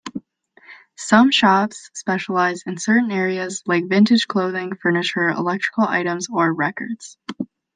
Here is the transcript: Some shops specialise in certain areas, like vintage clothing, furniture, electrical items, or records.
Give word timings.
Some 0.97 1.29
shops 1.29 1.91
specialise 1.93 2.63
in 2.65 2.79
certain 2.79 3.11
areas, 3.11 3.61
like 3.67 3.87
vintage 3.87 4.27
clothing, 4.27 4.75
furniture, 4.81 5.29
electrical 5.29 5.83
items, 5.87 6.27
or 6.27 6.51
records. 6.55 7.19